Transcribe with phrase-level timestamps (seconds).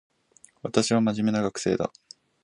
[0.63, 1.91] 私は真面目な学生だ